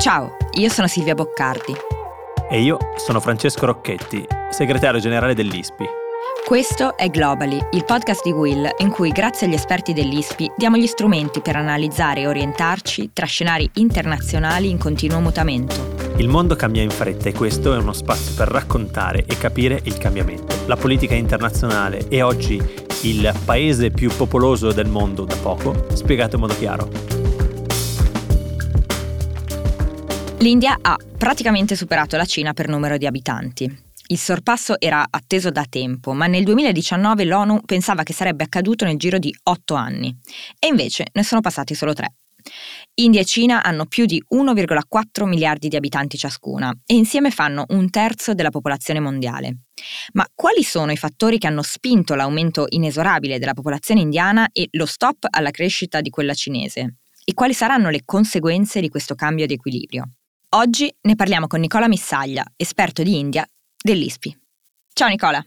Ciao, 0.00 0.34
io 0.52 0.70
sono 0.70 0.86
Silvia 0.86 1.14
Boccardi. 1.14 1.74
E 2.50 2.62
io 2.62 2.78
sono 2.96 3.20
Francesco 3.20 3.66
Rocchetti, 3.66 4.26
segretario 4.48 4.98
generale 4.98 5.34
dell'ISPI. 5.34 5.84
Questo 6.42 6.96
è 6.96 7.10
Globally, 7.10 7.60
il 7.72 7.84
podcast 7.84 8.24
di 8.24 8.32
Will, 8.32 8.66
in 8.78 8.88
cui 8.88 9.10
grazie 9.10 9.46
agli 9.46 9.52
esperti 9.52 9.92
dell'ISPI 9.92 10.52
diamo 10.56 10.78
gli 10.78 10.86
strumenti 10.86 11.42
per 11.42 11.56
analizzare 11.56 12.22
e 12.22 12.28
orientarci 12.28 13.10
tra 13.12 13.26
scenari 13.26 13.68
internazionali 13.74 14.70
in 14.70 14.78
continuo 14.78 15.20
mutamento. 15.20 15.94
Il 16.16 16.28
mondo 16.28 16.56
cambia 16.56 16.80
in 16.80 16.90
fretta 16.90 17.28
e 17.28 17.34
questo 17.34 17.74
è 17.74 17.76
uno 17.76 17.92
spazio 17.92 18.34
per 18.34 18.48
raccontare 18.48 19.26
e 19.26 19.36
capire 19.36 19.80
il 19.82 19.98
cambiamento. 19.98 20.64
La 20.64 20.76
politica 20.76 21.14
internazionale 21.14 22.08
è 22.08 22.24
oggi 22.24 22.58
il 23.02 23.34
paese 23.44 23.90
più 23.90 24.10
popoloso 24.16 24.72
del 24.72 24.88
mondo 24.88 25.26
da 25.26 25.36
poco, 25.36 25.88
spiegato 25.92 26.36
in 26.36 26.40
modo 26.40 26.56
chiaro. 26.56 27.19
L'India 30.40 30.78
ha 30.80 30.96
praticamente 31.18 31.76
superato 31.76 32.16
la 32.16 32.24
Cina 32.24 32.54
per 32.54 32.66
numero 32.66 32.96
di 32.96 33.04
abitanti. 33.04 33.70
Il 34.06 34.16
sorpasso 34.16 34.80
era 34.80 35.06
atteso 35.10 35.50
da 35.50 35.66
tempo, 35.68 36.14
ma 36.14 36.26
nel 36.26 36.44
2019 36.44 37.26
l'ONU 37.26 37.60
pensava 37.66 38.04
che 38.04 38.14
sarebbe 38.14 38.44
accaduto 38.44 38.86
nel 38.86 38.96
giro 38.96 39.18
di 39.18 39.36
otto 39.42 39.74
anni. 39.74 40.18
E 40.58 40.68
invece 40.68 41.08
ne 41.12 41.24
sono 41.24 41.42
passati 41.42 41.74
solo 41.74 41.92
tre. 41.92 42.14
India 42.94 43.20
e 43.20 43.26
Cina 43.26 43.62
hanno 43.62 43.84
più 43.84 44.06
di 44.06 44.24
1,4 44.34 45.26
miliardi 45.26 45.68
di 45.68 45.76
abitanti 45.76 46.16
ciascuna 46.16 46.72
e 46.86 46.94
insieme 46.94 47.30
fanno 47.30 47.66
un 47.68 47.90
terzo 47.90 48.32
della 48.32 48.48
popolazione 48.48 48.98
mondiale. 48.98 49.64
Ma 50.14 50.26
quali 50.34 50.62
sono 50.62 50.90
i 50.90 50.96
fattori 50.96 51.36
che 51.36 51.48
hanno 51.48 51.62
spinto 51.62 52.14
l'aumento 52.14 52.64
inesorabile 52.70 53.38
della 53.38 53.52
popolazione 53.52 54.00
indiana 54.00 54.48
e 54.52 54.68
lo 54.70 54.86
stop 54.86 55.26
alla 55.28 55.50
crescita 55.50 56.00
di 56.00 56.08
quella 56.08 56.32
cinese? 56.32 56.94
E 57.22 57.34
quali 57.34 57.52
saranno 57.52 57.90
le 57.90 58.04
conseguenze 58.06 58.80
di 58.80 58.88
questo 58.88 59.14
cambio 59.14 59.44
di 59.44 59.52
equilibrio? 59.52 60.08
Oggi 60.52 60.92
ne 61.02 61.14
parliamo 61.14 61.46
con 61.46 61.60
Nicola 61.60 61.86
Missaglia, 61.86 62.44
esperto 62.56 63.04
di 63.04 63.16
India 63.16 63.46
dell'ISPI. 63.80 64.36
Ciao 64.92 65.06
Nicola. 65.06 65.40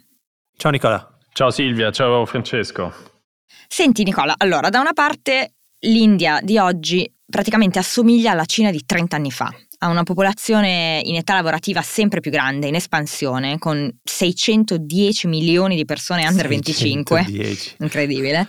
Ciao 0.56 0.72
Nicola. 0.72 1.18
Ciao 1.34 1.50
Silvia, 1.52 1.92
ciao 1.92 2.26
Francesco. 2.26 2.94
Senti 3.68 4.04
Nicola, 4.04 4.36
allora 4.38 4.70
da 4.70 4.80
una 4.80 4.94
parte 4.94 5.56
l'India 5.80 6.40
di 6.42 6.58
oggi 6.58 7.12
praticamente 7.26 7.80
assomiglia 7.80 8.32
alla 8.32 8.46
Cina 8.46 8.72
di 8.72 8.86
30 8.86 9.18
anni 9.18 9.32
fa. 9.32 9.54
Ha 9.84 9.90
una 9.90 10.04
popolazione 10.04 11.02
in 11.04 11.16
età 11.16 11.34
lavorativa 11.34 11.82
sempre 11.82 12.22
più 12.22 12.32
grande, 12.32 12.68
in 12.68 12.76
espansione, 12.76 13.58
con 13.58 13.94
610 14.02 15.28
milioni 15.28 15.76
di 15.76 15.84
persone 15.84 16.26
under 16.26 16.48
25, 16.48 17.26
incredibile, 17.80 18.48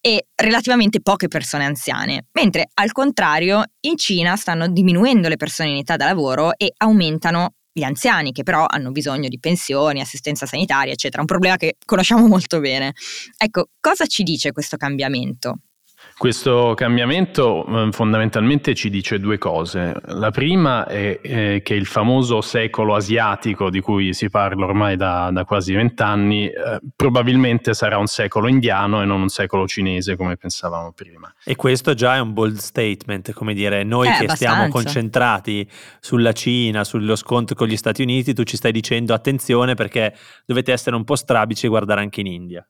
e 0.00 0.26
relativamente 0.36 1.00
poche 1.00 1.26
persone 1.26 1.64
anziane, 1.64 2.26
mentre 2.34 2.68
al 2.74 2.92
contrario 2.92 3.64
in 3.80 3.96
Cina 3.96 4.36
stanno 4.36 4.68
diminuendo 4.68 5.26
le 5.26 5.34
persone 5.34 5.70
in 5.70 5.78
età 5.78 5.96
da 5.96 6.04
lavoro 6.04 6.56
e 6.56 6.72
aumentano 6.76 7.54
gli 7.72 7.82
anziani 7.82 8.30
che 8.30 8.44
però 8.44 8.64
hanno 8.68 8.92
bisogno 8.92 9.26
di 9.26 9.40
pensioni, 9.40 10.00
assistenza 10.00 10.46
sanitaria, 10.46 10.92
eccetera, 10.92 11.20
un 11.20 11.26
problema 11.26 11.56
che 11.56 11.78
conosciamo 11.84 12.28
molto 12.28 12.60
bene. 12.60 12.94
Ecco, 13.36 13.70
cosa 13.80 14.06
ci 14.06 14.22
dice 14.22 14.52
questo 14.52 14.76
cambiamento? 14.76 15.56
Questo 16.18 16.72
cambiamento 16.74 17.66
eh, 17.66 17.92
fondamentalmente 17.92 18.74
ci 18.74 18.88
dice 18.88 19.20
due 19.20 19.36
cose. 19.36 19.94
La 20.06 20.30
prima 20.30 20.86
è, 20.86 21.20
è, 21.20 21.60
che 21.62 21.74
il 21.74 21.84
famoso 21.84 22.40
secolo 22.40 22.94
asiatico 22.94 23.68
di 23.68 23.80
cui 23.80 24.14
si 24.14 24.30
parla 24.30 24.64
ormai 24.64 24.96
da, 24.96 25.28
da 25.30 25.44
quasi 25.44 25.74
vent'anni 25.74 26.46
eh, 26.46 26.80
probabilmente 26.96 27.74
sarà 27.74 27.98
un 27.98 28.06
secolo 28.06 28.48
indiano 28.48 29.02
e 29.02 29.04
non 29.04 29.20
un 29.20 29.28
secolo 29.28 29.66
cinese 29.66 30.16
come 30.16 30.38
pensavamo 30.38 30.92
prima. 30.92 31.30
E 31.44 31.54
questo 31.54 31.92
già 31.92 32.14
è 32.14 32.18
un 32.18 32.32
bold 32.32 32.56
statement, 32.56 33.34
come 33.34 33.52
dire, 33.52 33.82
noi 33.84 34.06
eh, 34.06 34.12
che 34.12 34.24
abbastanza. 34.24 34.54
stiamo 34.54 34.68
concentrati 34.72 35.68
sulla 36.00 36.32
Cina, 36.32 36.84
sullo 36.84 37.14
scontro 37.14 37.54
con 37.54 37.68
gli 37.68 37.76
Stati 37.76 38.00
Uniti, 38.00 38.32
tu 38.32 38.42
ci 38.44 38.56
stai 38.56 38.72
dicendo 38.72 39.12
attenzione 39.12 39.74
perché 39.74 40.14
dovete 40.46 40.72
essere 40.72 40.96
un 40.96 41.04
po' 41.04 41.14
strabici 41.14 41.66
e 41.66 41.68
guardare 41.68 42.00
anche 42.00 42.20
in 42.20 42.26
India. 42.26 42.66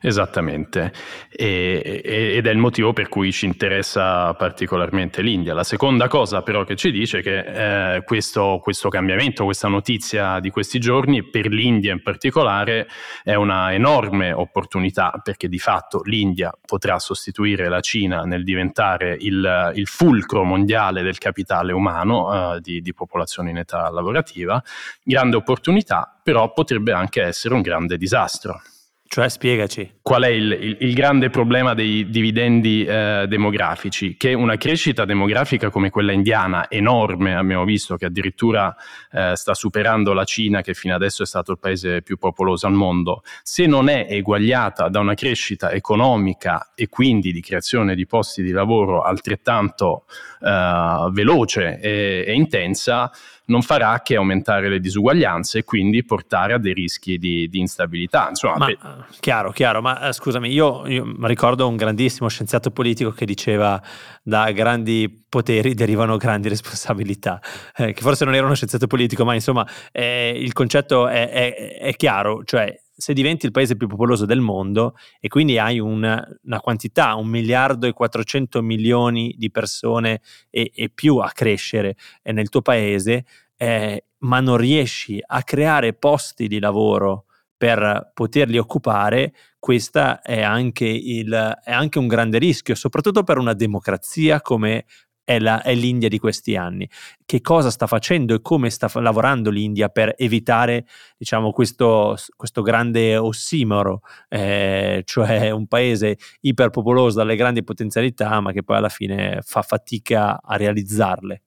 Esattamente, 0.00 0.92
e, 1.30 2.02
ed 2.04 2.46
è 2.46 2.50
il 2.50 2.58
motivo 2.58 2.92
per 2.92 3.08
cui 3.08 3.32
ci 3.32 3.46
interessa 3.46 4.34
particolarmente 4.34 5.22
l'India. 5.22 5.54
La 5.54 5.64
seconda 5.64 6.08
cosa 6.08 6.42
però 6.42 6.64
che 6.64 6.76
ci 6.76 6.90
dice 6.90 7.18
è 7.18 7.22
che 7.22 7.94
eh, 7.96 8.04
questo, 8.04 8.60
questo, 8.62 8.88
cambiamento, 8.88 9.44
questa 9.44 9.68
notizia 9.68 10.38
di 10.40 10.50
questi 10.50 10.78
giorni, 10.78 11.24
per 11.24 11.46
l'India 11.46 11.92
in 11.92 12.02
particolare, 12.02 12.88
è 13.22 13.34
una 13.34 13.72
enorme 13.72 14.32
opportunità 14.32 15.20
perché 15.22 15.48
di 15.48 15.58
fatto 15.58 16.02
l'India 16.04 16.52
potrà 16.64 16.98
sostituire 16.98 17.68
la 17.68 17.80
Cina 17.80 18.22
nel 18.22 18.44
diventare 18.44 19.16
il, 19.18 19.72
il 19.74 19.86
fulcro 19.86 20.44
mondiale 20.44 21.02
del 21.02 21.18
capitale 21.18 21.72
umano, 21.72 22.54
eh, 22.54 22.60
di, 22.60 22.80
di 22.80 22.94
popolazione 22.94 23.50
in 23.50 23.58
età 23.58 23.90
lavorativa. 23.90 24.62
Grande 25.02 25.36
opportunità, 25.36 26.18
però 26.22 26.52
potrebbe 26.52 26.92
anche 26.92 27.22
essere 27.22 27.54
un 27.54 27.62
grande 27.62 27.96
disastro. 27.96 28.60
Cioè, 29.08 29.28
spiegaci. 29.28 29.98
Qual 30.02 30.22
è 30.22 30.28
il, 30.28 30.50
il, 30.52 30.76
il 30.80 30.94
grande 30.94 31.30
problema 31.30 31.74
dei 31.74 32.10
dividendi 32.10 32.84
eh, 32.84 33.26
demografici? 33.28 34.16
Che 34.16 34.34
una 34.34 34.56
crescita 34.56 35.04
demografica 35.04 35.70
come 35.70 35.90
quella 35.90 36.12
indiana, 36.12 36.68
enorme, 36.68 37.34
abbiamo 37.34 37.64
visto 37.64 37.96
che 37.96 38.06
addirittura 38.06 38.74
eh, 39.12 39.32
sta 39.36 39.54
superando 39.54 40.12
la 40.12 40.24
Cina, 40.24 40.60
che 40.60 40.74
fino 40.74 40.94
adesso 40.94 41.22
è 41.22 41.26
stato 41.26 41.52
il 41.52 41.58
paese 41.58 42.02
più 42.02 42.18
popoloso 42.18 42.66
al 42.66 42.74
mondo, 42.74 43.22
se 43.42 43.66
non 43.66 43.88
è 43.88 44.06
eguagliata 44.08 44.88
da 44.88 44.98
una 44.98 45.14
crescita 45.14 45.70
economica 45.70 46.72
e 46.74 46.88
quindi 46.88 47.32
di 47.32 47.40
creazione 47.40 47.94
di 47.94 48.06
posti 48.06 48.42
di 48.42 48.50
lavoro 48.50 49.02
altrettanto 49.02 50.04
eh, 50.40 51.08
veloce 51.12 51.78
e, 51.80 52.24
e 52.26 52.32
intensa, 52.34 53.10
non 53.46 53.62
farà 53.62 54.00
che 54.02 54.16
aumentare 54.16 54.68
le 54.68 54.80
disuguaglianze 54.80 55.58
e 55.58 55.64
quindi 55.64 56.04
portare 56.04 56.54
a 56.54 56.58
dei 56.58 56.72
rischi 56.72 57.18
di, 57.18 57.48
di 57.48 57.58
instabilità. 57.58 58.28
Insomma, 58.28 58.56
ma, 58.56 58.66
per... 58.66 59.06
Chiaro, 59.20 59.50
chiaro, 59.52 59.80
ma 59.80 60.08
eh, 60.08 60.12
scusami, 60.12 60.50
io, 60.50 60.86
io 60.86 61.14
ricordo 61.22 61.68
un 61.68 61.76
grandissimo 61.76 62.28
scienziato 62.28 62.70
politico 62.70 63.10
che 63.10 63.24
diceva 63.24 63.80
da 64.22 64.50
grandi 64.52 65.24
poteri 65.28 65.74
derivano 65.74 66.16
grandi 66.16 66.48
responsabilità, 66.48 67.40
eh, 67.76 67.92
che 67.92 68.00
forse 68.00 68.24
non 68.24 68.34
era 68.34 68.46
uno 68.46 68.54
scienziato 68.54 68.86
politico, 68.86 69.24
ma 69.24 69.34
insomma 69.34 69.66
eh, 69.92 70.32
il 70.36 70.52
concetto 70.52 71.08
è, 71.08 71.28
è, 71.28 71.78
è 71.78 71.94
chiaro, 71.94 72.42
cioè 72.44 72.74
se 72.96 73.12
diventi 73.12 73.44
il 73.44 73.52
paese 73.52 73.76
più 73.76 73.86
popoloso 73.86 74.24
del 74.24 74.40
mondo 74.40 74.96
e 75.20 75.28
quindi 75.28 75.58
hai 75.58 75.78
una, 75.78 76.26
una 76.44 76.60
quantità, 76.60 77.14
un 77.14 77.28
miliardo 77.28 77.86
e 77.86 77.92
400 77.92 78.62
milioni 78.62 79.34
di 79.36 79.50
persone 79.50 80.22
e, 80.48 80.72
e 80.74 80.88
più 80.88 81.18
a 81.18 81.30
crescere 81.30 81.96
eh, 82.22 82.32
nel 82.32 82.48
tuo 82.48 82.62
paese, 82.62 83.26
eh, 83.56 84.04
ma 84.18 84.40
non 84.40 84.56
riesci 84.56 85.22
a 85.24 85.42
creare 85.42 85.92
posti 85.92 86.48
di 86.48 86.58
lavoro 86.58 87.26
per 87.56 88.10
poterli 88.12 88.58
occupare, 88.58 89.32
questo 89.58 90.22
è 90.22 90.42
è 91.62 91.72
anche 91.72 91.98
un 91.98 92.06
grande 92.06 92.38
rischio, 92.38 92.74
soprattutto 92.74 93.24
per 93.24 93.38
una 93.38 93.54
democrazia 93.54 94.40
come 94.40 94.84
è, 95.26 95.40
la, 95.40 95.60
è, 95.60 95.74
l'India 95.74 96.08
di 96.08 96.18
questi 96.20 96.56
anni. 96.56 96.88
Che 97.24 97.40
cosa 97.40 97.70
sta 97.70 97.88
facendo 97.88 98.32
e 98.32 98.40
come 98.40 98.70
sta 98.70 98.88
lavorando 99.00 99.50
l'India 99.50 99.88
per 99.88 100.14
evitare 100.16 100.86
diciamo, 101.18 101.50
questo, 101.50 102.16
questo 102.36 102.62
grande 102.62 103.16
ossimoro, 103.16 104.02
eh, 104.28 105.02
cioè 105.04 105.50
un 105.50 105.66
paese 105.66 106.16
iperpopoloso 106.42 107.18
dalle 107.18 107.34
grandi 107.34 107.64
potenzialità, 107.64 108.40
ma 108.40 108.52
che 108.52 108.62
poi 108.62 108.76
alla 108.76 108.88
fine 108.88 109.40
fa 109.42 109.62
fatica 109.62 110.40
a 110.40 110.56
realizzarle? 110.56 111.42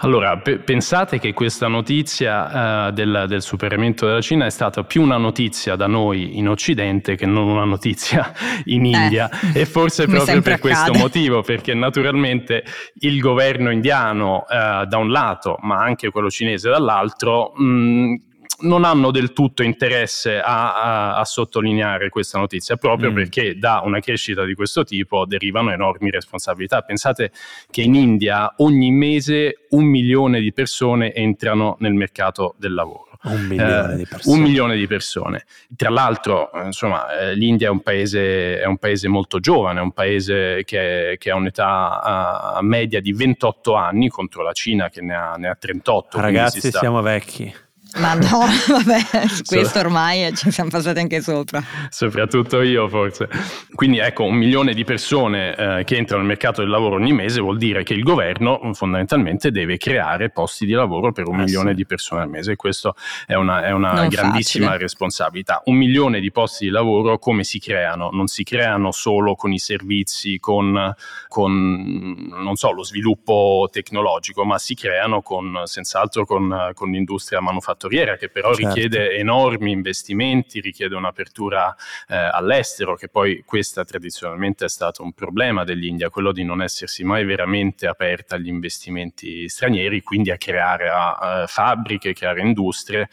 Allora, 0.00 0.38
pe- 0.38 0.58
pensate 0.58 1.18
che 1.18 1.32
questa 1.32 1.66
notizia 1.66 2.86
uh, 2.86 2.90
del, 2.92 3.24
del, 3.26 3.42
superamento 3.42 4.06
della 4.06 4.20
Cina 4.20 4.46
è 4.46 4.50
stata 4.50 4.84
più 4.84 5.02
una 5.02 5.16
notizia 5.16 5.74
da 5.74 5.88
noi 5.88 6.38
in 6.38 6.48
Occidente 6.48 7.16
che 7.16 7.26
non 7.26 7.48
una 7.48 7.64
notizia 7.64 8.32
in 8.66 8.84
eh, 8.84 8.88
India 8.90 9.28
eh, 9.52 9.60
e 9.60 9.66
forse 9.66 10.06
proprio 10.06 10.40
per 10.40 10.54
accade. 10.54 10.60
questo 10.60 10.92
motivo, 10.92 11.42
perché 11.42 11.74
naturalmente 11.74 12.62
il 13.00 13.18
governo 13.18 13.70
indiano 13.70 14.44
uh, 14.48 14.84
da 14.86 14.96
un 14.98 15.10
lato, 15.10 15.56
ma 15.62 15.82
anche 15.82 16.10
quello 16.10 16.30
cinese 16.30 16.70
dall'altro, 16.70 17.52
mh, 17.56 18.14
non 18.60 18.84
hanno 18.84 19.10
del 19.10 19.32
tutto 19.32 19.62
interesse 19.62 20.40
a, 20.40 20.74
a, 20.74 21.18
a 21.18 21.24
sottolineare 21.24 22.08
questa 22.08 22.38
notizia, 22.38 22.76
proprio 22.76 23.10
mm. 23.10 23.14
perché 23.14 23.58
da 23.58 23.82
una 23.84 24.00
crescita 24.00 24.44
di 24.44 24.54
questo 24.54 24.84
tipo 24.84 25.24
derivano 25.26 25.72
enormi 25.72 26.10
responsabilità. 26.10 26.82
Pensate 26.82 27.30
che 27.70 27.82
in 27.82 27.94
India 27.94 28.54
ogni 28.58 28.90
mese 28.90 29.66
un 29.70 29.84
milione 29.84 30.40
di 30.40 30.52
persone 30.52 31.12
entrano 31.12 31.76
nel 31.80 31.94
mercato 31.94 32.54
del 32.58 32.74
lavoro. 32.74 33.06
Un 33.20 33.46
milione, 33.46 34.00
eh, 34.00 34.06
un 34.24 34.40
milione 34.40 34.76
di 34.76 34.86
persone. 34.86 35.44
Tra 35.76 35.90
l'altro, 35.90 36.50
insomma, 36.64 37.18
eh, 37.18 37.34
l'India 37.34 37.66
è 37.66 37.70
un, 37.70 37.80
paese, 37.80 38.60
è 38.60 38.64
un 38.64 38.78
paese 38.78 39.08
molto 39.08 39.40
giovane, 39.40 39.80
è 39.80 39.82
un 39.82 39.90
paese 39.92 40.62
che, 40.64 41.16
che 41.18 41.30
ha 41.30 41.34
un'età 41.34 42.58
media 42.62 43.00
di 43.00 43.12
28 43.12 43.74
anni 43.74 44.08
contro 44.08 44.42
la 44.42 44.52
Cina 44.52 44.88
che 44.88 45.00
ne 45.02 45.14
ha, 45.14 45.34
ne 45.34 45.48
ha 45.48 45.56
38. 45.56 46.20
Ragazzi, 46.20 46.60
sta... 46.60 46.78
siamo 46.78 47.02
vecchi. 47.02 47.52
Ma 47.96 48.12
no, 48.14 48.44
vabbè, 48.68 49.26
questo 49.46 49.78
ormai 49.78 50.34
ci 50.36 50.50
siamo 50.50 50.68
passati 50.68 50.98
anche 50.98 51.22
sopra. 51.22 51.62
Soprattutto 51.88 52.60
io 52.60 52.86
forse. 52.88 53.28
Quindi 53.74 53.98
ecco, 53.98 54.24
un 54.24 54.34
milione 54.34 54.74
di 54.74 54.84
persone 54.84 55.56
eh, 55.56 55.84
che 55.84 55.96
entrano 55.96 56.20
nel 56.20 56.30
mercato 56.30 56.60
del 56.60 56.68
lavoro 56.68 56.96
ogni 56.96 57.12
mese 57.12 57.40
vuol 57.40 57.56
dire 57.56 57.84
che 57.84 57.94
il 57.94 58.02
governo 58.02 58.60
fondamentalmente 58.74 59.50
deve 59.50 59.78
creare 59.78 60.28
posti 60.28 60.66
di 60.66 60.72
lavoro 60.72 61.12
per 61.12 61.28
un 61.28 61.40
eh 61.40 61.44
milione 61.44 61.70
sì. 61.70 61.76
di 61.76 61.86
persone 61.86 62.22
al 62.22 62.28
mese 62.28 62.52
e 62.52 62.56
questa 62.56 62.94
è 63.26 63.34
una, 63.34 63.64
è 63.64 63.70
una 63.70 64.06
grandissima 64.06 64.66
facile. 64.66 64.82
responsabilità. 64.82 65.62
Un 65.64 65.76
milione 65.76 66.20
di 66.20 66.30
posti 66.30 66.66
di 66.66 66.70
lavoro 66.70 67.18
come 67.18 67.42
si 67.42 67.58
creano? 67.58 68.10
Non 68.12 68.26
si 68.26 68.44
creano 68.44 68.92
solo 68.92 69.34
con 69.34 69.50
i 69.52 69.58
servizi, 69.58 70.38
con, 70.38 70.94
con 71.26 72.28
non 72.28 72.56
so, 72.56 72.70
lo 72.70 72.84
sviluppo 72.84 73.66
tecnologico, 73.72 74.44
ma 74.44 74.58
si 74.58 74.74
creano 74.74 75.22
con, 75.22 75.62
senz'altro 75.64 76.26
con, 76.26 76.72
con 76.74 76.90
l'industria 76.90 77.40
manifatturata 77.40 77.76
manifattoriera 77.78 78.16
che 78.16 78.28
però 78.28 78.52
certo. 78.52 78.74
richiede 78.74 79.12
enormi 79.12 79.70
investimenti, 79.70 80.60
richiede 80.60 80.96
un'apertura 80.96 81.74
eh, 82.08 82.16
all'estero, 82.16 82.96
che 82.96 83.08
poi 83.08 83.42
questa 83.46 83.84
tradizionalmente 83.84 84.64
è 84.64 84.68
stato 84.68 85.02
un 85.04 85.12
problema 85.12 85.64
dell'India, 85.64 86.10
quello 86.10 86.32
di 86.32 86.42
non 86.42 86.60
essersi 86.60 87.04
mai 87.04 87.24
veramente 87.24 87.86
aperta 87.86 88.34
agli 88.34 88.48
investimenti 88.48 89.48
stranieri, 89.48 90.02
quindi 90.02 90.30
a 90.30 90.36
creare 90.36 90.88
a, 90.88 91.12
a 91.12 91.46
fabbriche, 91.46 92.12
creare 92.12 92.40
industrie 92.40 93.08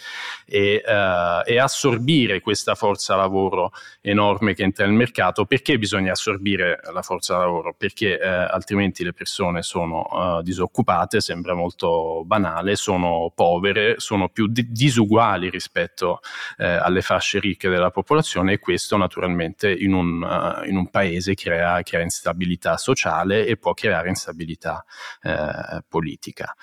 e, 0.46 0.82
uh, 0.84 1.42
e 1.46 1.60
assorbire 1.60 2.40
questa 2.40 2.74
forza 2.74 3.16
lavoro 3.16 3.72
enorme 4.02 4.56
che 4.56 4.64
entra 4.64 4.86
nel 4.86 4.96
mercato. 4.96 5.46
Perché 5.46 5.78
bisogna 5.78 6.14
assorbire 6.14 6.80
la 6.92 7.02
forza 7.04 7.38
lavoro? 7.38 7.76
Perché 7.78 8.20
eh, 8.20 8.28
altrimenti 8.28 9.04
le 9.04 9.14
persone 9.14 9.62
sono 9.62 10.08
uh, 10.10 10.42
disoccupate, 10.42 11.22
sembra 11.22 11.54
molto 11.54 12.24
banale, 12.26 12.76
sono 12.76 13.32
povere, 13.36 13.96
sono 13.98 14.30
più 14.30 14.48
disuguali 14.64 15.50
rispetto 15.50 16.20
eh, 16.58 16.66
alle 16.66 17.02
fasce 17.02 17.40
ricche 17.40 17.70
della 17.70 17.92
popolazione 17.92 18.54
e 18.54 18.60
questo 18.60 18.98
naturalmente 18.98 19.72
in 19.72 19.94
un, 19.94 20.22
uh, 20.22 20.68
in 20.68 20.78
un 20.78 20.90
paese 20.90 21.34
crea, 21.34 21.82
crea, 21.82 22.02
instabilità 22.02 22.78
sociale 22.78 23.46
e 23.46 23.58
può 23.58 23.74
creare 23.74 24.10
instabilità 24.10 24.84
eh, 25.22 25.84
politica 25.88 26.56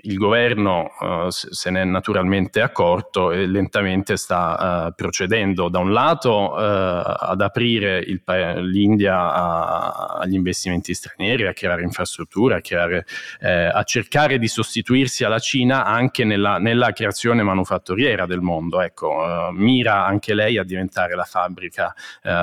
il 0.00 0.16
governo 0.16 0.90
uh, 1.00 1.28
se 1.28 1.70
ne 1.70 1.82
è 1.82 1.84
naturalmente 1.84 2.62
accorto 2.62 3.30
e 3.30 3.46
lentamente 3.46 4.16
sta 4.16 4.86
uh, 4.88 4.94
procedendo 4.94 5.68
da 5.68 5.80
un 5.80 5.92
lato 5.92 6.52
uh, 6.52 6.56
ad 6.56 7.40
aprire 7.42 8.02
pa- 8.24 8.54
l'India 8.58 9.34
a- 9.34 10.16
agli 10.20 10.34
investimenti 10.34 10.94
stranieri, 10.94 11.46
a 11.46 11.52
creare 11.52 11.82
infrastrutture, 11.82 12.54
a, 12.54 12.60
creare, 12.60 13.04
eh, 13.40 13.66
a, 13.66 13.82
cercare 13.82 14.38
di 14.38 14.48
sostituirsi 14.48 15.24
alla 15.24 15.38
Cina 15.38 15.84
anche 15.84 16.24
nella, 16.24 16.56
nella 16.58 16.92
creazione 16.92 17.42
manufatturiera 17.42 18.24
del 18.24 18.40
mondo. 18.40 18.80
Ecco, 18.80 19.50
mira 19.52 20.06
anche 20.06 20.34
lei 20.34 20.56
a 20.58 20.64
diventare 20.64 21.14
la 21.14 21.24
fabbrica 21.24 21.94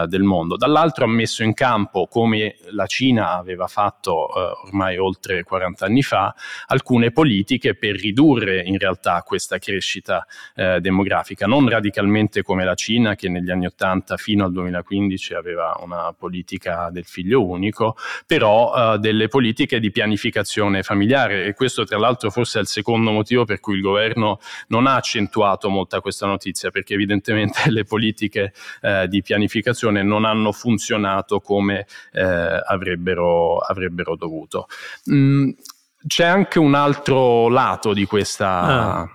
del 0.07 0.23
mondo. 0.23 0.57
Dall'altro 0.57 1.05
ha 1.05 1.07
messo 1.07 1.43
in 1.43 1.53
campo, 1.53 2.07
come 2.07 2.57
la 2.71 2.85
Cina 2.85 3.31
aveva 3.37 3.67
fatto 3.67 4.29
ormai 4.65 4.97
oltre 4.97 5.43
40 5.43 5.85
anni 5.85 6.03
fa, 6.03 6.33
alcune 6.67 7.11
politiche 7.11 7.38
politiche 7.39 7.73
per 7.73 7.95
ridurre 7.95 8.61
in 8.61 8.77
realtà 8.77 9.21
questa 9.25 9.59
crescita 9.59 10.25
eh, 10.55 10.81
demografica, 10.81 11.45
non 11.45 11.69
radicalmente 11.69 12.41
come 12.41 12.65
la 12.65 12.75
Cina 12.75 13.15
che 13.15 13.29
negli 13.29 13.49
anni 13.49 13.65
80 13.65 14.17
fino 14.17 14.43
al 14.43 14.51
2015 14.51 15.35
aveva 15.35 15.79
una 15.81 16.13
politica 16.17 16.89
del 16.91 17.05
figlio 17.05 17.45
unico, 17.45 17.95
però 18.25 18.95
eh, 18.95 18.97
delle 18.99 19.29
politiche 19.29 19.79
di 19.79 19.89
pianificazione 19.89 20.83
familiare 20.83 21.45
e 21.45 21.53
questo 21.53 21.85
tra 21.85 21.97
l'altro 21.97 22.29
forse 22.29 22.59
è 22.59 22.61
il 22.61 22.67
secondo 22.67 23.11
motivo 23.11 23.45
per 23.45 23.61
cui 23.61 23.75
il 23.75 23.81
governo 23.81 24.39
non 24.67 24.85
ha 24.85 24.95
accentuato 24.95 25.69
molta 25.69 26.01
questa 26.01 26.25
notizia, 26.25 26.71
perché 26.71 26.93
evidentemente 26.93 27.61
le 27.71 27.85
politiche 27.85 28.51
eh, 28.81 29.07
di 29.07 29.21
pianificazione 29.21 30.03
non 30.03 30.25
hanno 30.25 30.51
funzionato 30.51 31.39
come 31.39 31.85
eh, 32.11 32.21
avrebbero, 32.21 33.59
avrebbero 33.59 34.17
dovuto. 34.17 34.67
Mm, 35.09 35.51
c'è 36.07 36.25
anche 36.25 36.59
un 36.59 36.75
altro 36.75 37.49
lato 37.49 37.93
di 37.93 38.05
questa, 38.05 38.61
ah 38.61 39.13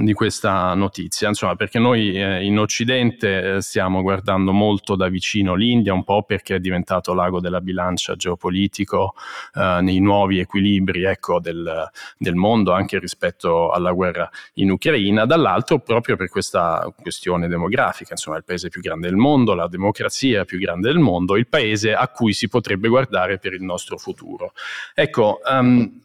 di 0.00 0.14
questa 0.14 0.72
notizia, 0.72 1.28
insomma, 1.28 1.54
perché 1.54 1.78
noi 1.78 2.12
eh, 2.12 2.42
in 2.42 2.58
Occidente 2.58 3.56
eh, 3.56 3.60
stiamo 3.60 4.00
guardando 4.00 4.50
molto 4.52 4.96
da 4.96 5.08
vicino 5.08 5.54
l'India, 5.54 5.92
un 5.92 6.02
po' 6.02 6.22
perché 6.22 6.54
è 6.54 6.60
diventato 6.60 7.12
l'ago 7.12 7.40
della 7.40 7.60
bilancia 7.60 8.16
geopolitico 8.16 9.14
eh, 9.54 9.80
nei 9.82 10.00
nuovi 10.00 10.38
equilibri 10.38 11.04
ecco, 11.04 11.40
del, 11.40 11.90
del, 12.16 12.34
mondo, 12.34 12.72
anche 12.72 12.98
rispetto 12.98 13.70
alla 13.70 13.92
guerra 13.92 14.30
in 14.54 14.70
Ucraina, 14.70 15.26
dall'altro 15.26 15.78
proprio 15.78 16.16
per 16.16 16.30
questa 16.30 16.90
questione 16.98 17.46
demografica, 17.46 18.12
insomma, 18.12 18.38
il 18.38 18.44
paese 18.44 18.70
più 18.70 18.80
grande 18.80 19.08
del 19.08 19.16
mondo, 19.16 19.52
la 19.52 19.68
democrazia 19.68 20.46
più 20.46 20.58
grande 20.58 20.88
del 20.88 21.00
mondo, 21.00 21.36
il 21.36 21.48
paese 21.48 21.92
a 21.92 22.08
cui 22.08 22.32
si 22.32 22.48
potrebbe 22.48 22.88
guardare 22.88 23.38
per 23.38 23.52
il 23.52 23.62
nostro 23.62 23.98
futuro. 23.98 24.54
Ecco, 24.94 25.40
um, 25.44 26.00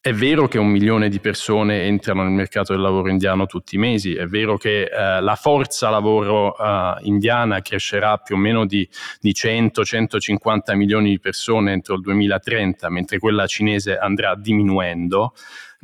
è 0.00 0.12
vero 0.12 0.46
che 0.46 0.58
un 0.58 0.68
milione 0.68 1.08
di 1.08 1.18
persone 1.18 1.82
entrano 1.82 2.22
nel 2.22 2.32
mercato 2.32 2.72
del 2.72 2.80
lavoro 2.80 3.10
indiano 3.10 3.46
tutti 3.46 3.74
i 3.74 3.78
mesi, 3.78 4.14
è 4.14 4.26
vero 4.26 4.56
che 4.56 4.82
eh, 4.82 5.20
la 5.20 5.34
forza 5.34 5.90
lavoro 5.90 6.56
eh, 6.56 6.98
indiana 7.02 7.60
crescerà 7.60 8.16
più 8.18 8.36
o 8.36 8.38
meno 8.38 8.64
di, 8.64 8.88
di 9.20 9.32
100-150 9.32 10.76
milioni 10.76 11.10
di 11.10 11.18
persone 11.18 11.72
entro 11.72 11.96
il 11.96 12.02
2030, 12.02 12.88
mentre 12.90 13.18
quella 13.18 13.46
cinese 13.46 13.98
andrà 13.98 14.36
diminuendo. 14.36 15.34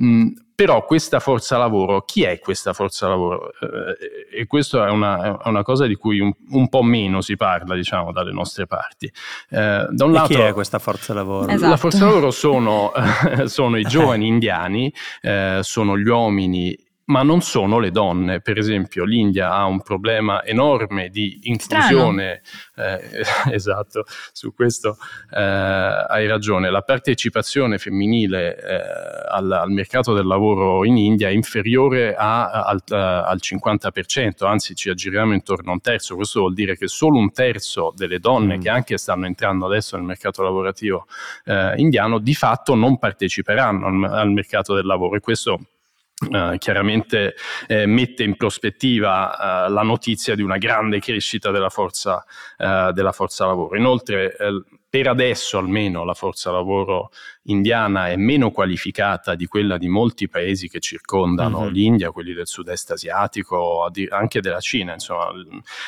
Mm, 0.03 0.29
però 0.55 0.85
questa 0.85 1.19
forza 1.19 1.57
lavoro, 1.57 2.03
chi 2.03 2.23
è 2.23 2.39
questa 2.39 2.73
forza 2.73 3.09
lavoro? 3.09 3.51
Eh, 3.53 4.41
e 4.41 4.47
questa 4.47 4.87
è 4.87 4.91
una, 4.91 5.41
è 5.41 5.49
una, 5.49 5.63
cosa 5.63 5.87
di 5.87 5.95
cui 5.97 6.21
un, 6.21 6.33
un, 6.51 6.69
po' 6.69 6.83
meno 6.83 7.21
si 7.21 7.37
parla, 7.37 7.75
diciamo, 7.75 8.13
dalle 8.13 8.33
nostre 8.33 8.67
parti. 8.67 9.07
Eh, 9.51 9.87
da 9.91 10.05
un 10.05 10.13
lato, 10.13 10.29
chi 10.29 10.35
è 10.35 10.53
questa 10.53 10.79
forza 10.79 11.13
lavoro? 11.13 11.49
Esatto. 11.49 11.71
La 11.71 11.77
forza 11.77 12.05
lavoro 12.05 12.31
sono, 12.31 12.93
sono 13.47 13.77
i 13.77 13.83
giovani 13.87 14.29
indiani, 14.29 14.93
eh, 15.23 15.59
sono 15.63 15.99
gli 15.99 16.09
uomini 16.09 16.77
ma 17.07 17.23
non 17.23 17.43
sono 17.43 17.79
le 17.79 17.91
donne. 17.91 18.41
Per 18.41 18.59
esempio, 18.59 19.05
l'India 19.05 19.53
ha 19.53 19.65
un 19.65 19.83
problema 19.83 20.45
enorme 20.45 21.09
di 21.09 21.41
inclusione. 21.43 22.43
Eh, 22.77 23.25
esatto, 23.53 24.05
su 24.33 24.55
questo 24.55 24.97
eh, 25.31 25.41
hai 25.41 26.27
ragione. 26.27 26.71
La 26.71 26.83
partecipazione 26.83 27.79
femminile 27.79 28.57
eh, 28.57 28.81
al, 29.29 29.51
al, 29.51 29.71
mercato 29.71 30.15
del 30.15 30.27
lavoro 30.27 30.85
in 30.85 30.97
India 30.97 31.29
è 31.29 31.33
inferiore 31.33 32.15
a, 32.15 32.63
al, 32.63 32.83
al, 32.89 33.39
50%, 33.41 34.47
anzi 34.47 34.75
ci 34.75 34.89
aggiriamo 34.89 35.35
intorno 35.35 35.71
a 35.71 35.75
un 35.75 35.81
terzo. 35.81 36.17
Questo 36.17 36.41
vuol 36.41 36.55
dire 36.55 36.77
che 36.77 36.89
solo 36.89 37.19
un 37.19 37.33
terzo 37.33 37.93
delle 37.95 38.19
donne 38.19 38.57
mm. 38.57 38.61
che 38.61 38.69
anche 38.71 38.97
stanno 38.97 39.27
entrando 39.27 39.67
adesso 39.67 39.97
nel 39.97 40.07
mercato 40.07 40.43
lavorativo 40.43 41.07
eh, 41.45 41.75
indiano 41.77 42.19
di 42.19 42.35
fatto 42.35 42.75
non 42.75 42.99
parteciperanno 42.99 43.87
al, 43.87 44.13
al 44.13 44.31
mercato 44.31 44.75
del 44.75 44.87
lavoro 44.87 45.17
e 45.17 45.21
questo 45.21 45.61
Uh, 46.17 46.57
chiaramente 46.59 47.35
eh, 47.67 47.87
mette 47.87 48.23
in 48.23 48.37
prospettiva 48.37 49.67
uh, 49.67 49.71
la 49.71 49.83
notizia 49.83 50.37
di 50.37 50.43
una 50.43 50.59
grande 50.59 51.01
crescita 51.01 51.51
della 51.51 51.71
forza, 51.71 52.25
uh, 52.59 52.93
della 52.93 53.13
forza 53.13 53.47
lavoro. 53.47 53.77
Inoltre, 53.77 54.37
per 54.89 55.09
adesso 55.09 55.59
almeno 55.59 56.05
la 56.05 56.15
forza 56.15 56.53
lavoro 56.53 57.11
indiana 57.45 58.09
è 58.09 58.17
meno 58.17 58.51
qualificata 58.51 59.35
di 59.35 59.47
quella 59.47 59.77
di 59.77 59.89
molti 59.89 60.29
paesi 60.29 60.69
che 60.69 60.81
circondano 60.81 61.63
mm-hmm. 61.63 61.73
l'India, 61.73 62.11
quelli 62.11 62.33
del 62.33 62.47
sud-est 62.47 62.93
asiatico, 62.93 63.91
anche 64.11 64.41
della 64.41 64.61
Cina. 64.61 64.93
Insomma, 64.93 65.29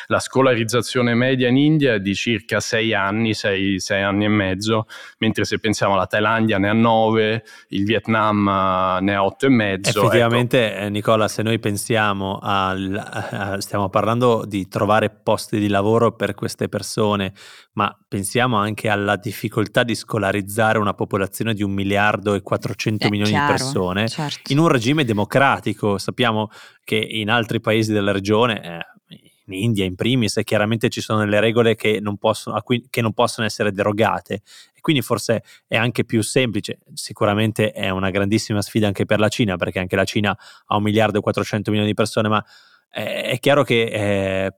la 0.07 0.19
scolarizzazione 0.19 1.15
media 1.15 1.49
in 1.49 1.57
India 1.57 1.95
è 1.95 2.01
di 2.01 2.15
circa 2.15 2.61
sei 2.61 2.95
anni, 2.95 3.35
sei, 3.35 3.81
sei 3.81 4.03
anni 4.03 4.25
e 4.25 4.29
mezzo, 4.29 4.87
mentre 5.19 5.45
se 5.45 5.59
pensiamo 5.59 5.95
alla 5.95 6.07
Thailandia 6.07 6.59
ne 6.59 6.69
ha 6.69 6.75
nove, 6.75 7.45
il 7.69 7.85
Vietnam 7.85 8.47
eh, 8.47 9.01
ne 9.01 9.15
ha 9.15 9.25
otto 9.25 9.47
e 9.47 9.51
mezzo. 9.51 10.01
Effettivamente, 10.01 10.75
ecco. 10.75 10.89
Nicola, 10.89 11.29
se 11.29 11.43
noi 11.43 11.59
pensiamo 11.59 12.39
al, 12.43 13.57
stiamo 13.59 13.89
parlando 13.89 14.45
di 14.47 14.69
trovare 14.69 15.11
posti 15.11 15.59
di 15.59 15.69
lavoro 15.69 16.13
per 16.13 16.35
queste 16.35 16.69
persone, 16.69 17.33
ma 17.73 17.97
pensiamo 18.09 18.57
anche 18.57 18.89
alla 18.89 19.17
difficoltà 19.17 19.83
di 19.83 19.95
scolarizzare 19.95 20.79
una 20.79 20.95
popolazione 20.95 21.46
di 21.53 21.63
un 21.63 21.73
miliardo 21.73 22.35
e 22.35 22.43
400 22.43 23.07
È 23.07 23.11
milioni 23.11 23.31
chiaro, 23.31 23.53
di 23.53 23.59
persone 23.59 24.09
certo. 24.09 24.53
in 24.53 24.59
un 24.59 24.69
regime 24.69 25.05
democratico. 25.05 25.99
Sappiamo 25.99 26.51
che 26.85 26.97
in 26.97 27.31
altri 27.31 27.61
paesi 27.61 27.93
della 27.93 28.13
regione, 28.13 28.63
eh, 28.63 29.19
in 29.47 29.55
India 29.55 29.85
in 29.85 29.95
primis, 29.95 30.41
chiaramente 30.45 30.89
ci 30.89 31.01
sono 31.01 31.21
delle 31.21 31.41
regole 31.41 31.75
che 31.75 32.01
non, 32.01 32.17
possono, 32.17 32.61
cui, 32.63 32.87
che 32.91 33.01
non 33.01 33.13
possono 33.13 33.47
essere 33.47 33.73
derogate 33.73 34.43
e 34.75 34.81
quindi 34.81 35.03
forse 35.03 35.43
è 35.67 35.77
anche 35.77 36.05
più 36.05 36.23
semplice. 36.23 36.81
Sicuramente 36.95 37.73
è 37.73 37.91
una 37.91 38.11
grandissima 38.11 38.63
sfida 38.63 38.87
anche 38.87 39.05
per 39.05 39.21
la 39.21 39.29
Cina, 39.29 39.57
perché 39.57 39.79
anche 39.79 39.97
la 39.97 40.05
Cina 40.05 40.37
ha 40.67 40.77
un 40.77 40.83
miliardo 40.83 41.19
e 41.19 41.21
400 41.21 41.71
milioni 41.71 41.91
di 41.91 41.97
persone, 41.97 42.29
ma 42.29 42.45
è, 42.89 43.31
è 43.33 43.39
chiaro 43.39 43.63
che... 43.63 43.83
Eh, 43.85 44.55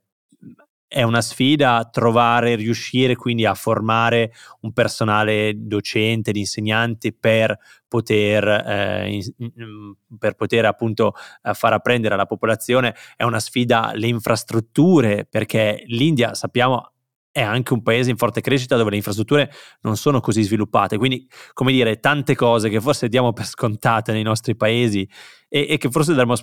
è 0.88 1.02
una 1.02 1.21
sfida 1.21 1.87
trovare, 1.92 2.57
riuscire 2.57 3.14
quindi 3.14 3.45
a 3.45 3.54
formare 3.54 4.33
un 4.62 4.73
personale 4.73 5.52
docente, 5.54 6.33
di 6.33 6.40
insegnanti 6.40 7.12
per 7.12 7.57
poter, 7.87 8.49
eh, 8.49 9.11
in, 9.11 9.95
per 10.18 10.35
poter 10.35 10.64
appunto 10.64 11.12
eh, 11.42 11.52
far 11.52 11.75
apprendere 11.75 12.14
alla 12.14 12.25
popolazione. 12.25 12.95
È 13.16 13.23
una 13.25 13.38
sfida 13.38 13.92
le 13.95 14.07
infrastrutture, 14.07 15.26
perché 15.28 15.83
l'India 15.87 16.33
sappiamo 16.33 16.92
è 17.30 17.42
anche 17.42 17.73
un 17.73 17.83
paese 17.83 18.11
in 18.11 18.16
forte 18.16 18.40
crescita 18.40 18.76
dove 18.76 18.90
le 18.90 18.97
infrastrutture 18.97 19.52
non 19.83 19.97
sono 19.97 20.21
così 20.21 20.42
sviluppate. 20.42 20.97
Quindi, 20.97 21.28
come 21.52 21.71
dire, 21.71 22.00
tante 22.00 22.35
cose 22.35 22.71
che 22.71 22.80
forse 22.80 23.09
diamo 23.09 23.33
per 23.33 23.45
scontate 23.45 24.12
nei 24.12 24.23
nostri 24.23 24.57
paesi 24.57 25.09
e, 25.49 25.66
e 25.68 25.76
che 25.76 25.90
forse 25.90 26.14
daremo 26.14 26.35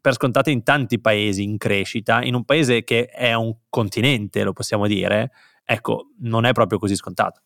per 0.00 0.14
scontate 0.14 0.50
in 0.50 0.62
tanti 0.62 1.00
paesi 1.00 1.42
in 1.42 1.58
crescita, 1.58 2.22
in 2.22 2.34
un 2.34 2.44
paese 2.44 2.84
che 2.84 3.06
è 3.06 3.34
un 3.34 3.54
continente, 3.68 4.42
lo 4.42 4.52
possiamo 4.52 4.86
dire, 4.86 5.32
ecco, 5.64 6.08
non 6.20 6.44
è 6.44 6.52
proprio 6.52 6.78
così 6.78 6.94
scontato 6.94 7.42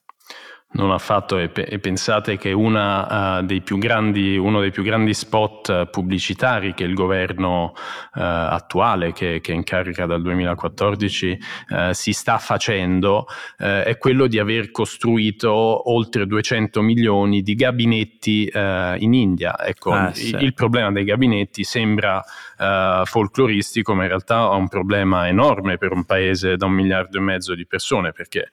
non 0.77 0.91
affatto 0.91 1.39
e, 1.39 1.51
e 1.55 1.79
pensate 1.79 2.37
che 2.37 2.53
una, 2.53 3.39
uh, 3.39 3.45
dei 3.45 3.63
grandi, 3.65 4.37
uno 4.37 4.61
dei 4.61 4.71
più 4.71 4.83
grandi 4.83 5.15
spot 5.15 5.87
pubblicitari 5.87 6.75
che 6.75 6.85
il 6.85 6.95
governo 6.95 7.73
uh, 7.73 7.73
attuale, 8.13 9.13
che, 9.13 9.41
che, 9.41 9.53
è 9.53 9.55
in 9.55 9.63
carica 9.63 10.07
dal 10.07 10.21
2014, 10.23 11.39
uh, 11.69 11.93
si 11.93 12.13
sta 12.13 12.39
facendo 12.39 13.27
è 13.57 13.97
quello 13.99 14.27
di 14.27 14.39
aver 14.39 14.71
costruito 14.71 15.91
oltre 15.91 16.27
200 16.27 16.83
milioni 16.83 17.43
di 17.43 17.55
gabinetti 17.55 18.51
in 18.53 19.15
India. 19.15 19.57
Ecco, 19.59 19.93
ah, 19.93 20.13
sì. 20.13 20.35
il, 20.39 20.55
problema 20.55 20.93
dei 20.93 21.05
gabinetti 21.05 21.65
sembra 21.65 22.23
folcloristico, 23.05 23.95
ma 23.95 24.03
in 24.03 24.09
realtà 24.09 24.51
è 24.51 24.55
un 24.55 24.69
problema 24.69 25.29
enorme 25.29 25.79
per 25.79 25.93
un 25.93 26.05
paese 26.05 26.57
da 26.57 26.67
un 26.67 26.73
miliardo 26.73 27.19
e 27.19 27.21
mezzo 27.21 27.55
di 27.55 27.67
persone, 27.67 28.13
perché 28.13 28.51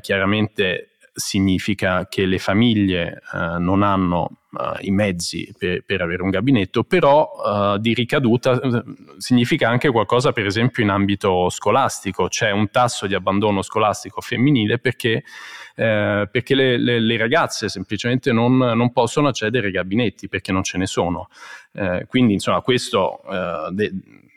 chiaramente 0.00 0.93
significa 1.14 2.08
che 2.08 2.26
le 2.26 2.38
famiglie 2.38 3.22
eh, 3.32 3.58
non 3.58 3.82
hanno 3.84 4.38
uh, 4.50 4.76
i 4.80 4.90
mezzi 4.90 5.54
per, 5.56 5.84
per, 5.84 6.02
avere 6.02 6.22
un 6.22 6.30
gabinetto, 6.30 6.82
però 6.82 7.30
uh, 7.36 7.78
di 7.78 7.94
ricaduta 7.94 8.50
uh, 8.50 8.82
significa 9.18 9.68
anche 9.68 9.90
qualcosa 9.90 10.32
per 10.32 10.44
esempio 10.44 10.82
in 10.82 10.90
ambito 10.90 11.48
scolastico, 11.50 12.26
c'è 12.26 12.50
un 12.50 12.68
tasso 12.70 13.06
di 13.06 13.14
abbandono 13.14 13.62
scolastico 13.62 14.20
femminile 14.20 14.78
perché, 14.78 15.22
perché 15.74 16.54
le, 16.54 16.78
le, 16.78 17.00
le, 17.00 17.16
ragazze 17.16 17.68
semplicemente 17.68 18.32
non, 18.32 18.56
non, 18.56 18.92
possono 18.92 19.28
accedere 19.28 19.66
ai 19.66 19.72
gabinetti 19.72 20.28
perché 20.28 20.52
non 20.52 20.62
ce 20.62 20.78
ne 20.78 20.86
sono. 20.86 21.28
quindi 22.06 22.34
insomma 22.34 22.60
questo... 22.60 23.20
De, 23.70 23.92